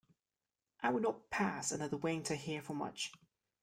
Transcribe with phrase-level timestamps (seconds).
[0.81, 3.11] I would not pass another winter here for much.